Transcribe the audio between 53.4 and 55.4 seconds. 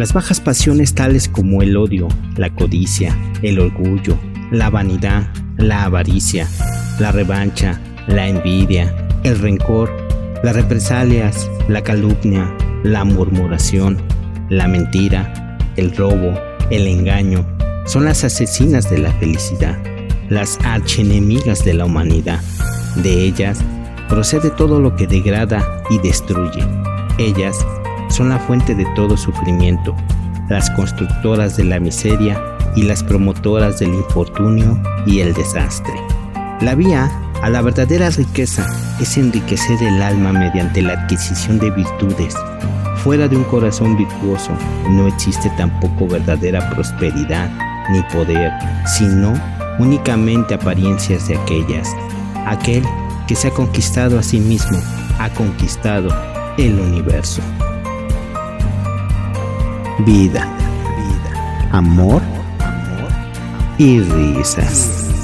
ha conquistado a sí mismo, ha